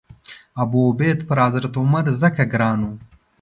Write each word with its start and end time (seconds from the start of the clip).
ابوعبیده 0.63 1.23
پر 1.27 1.37
حضرت 1.45 1.73
عمر 1.81 2.05
ځکه 2.21 2.43
ګران 2.53 2.79
و. 2.85 2.89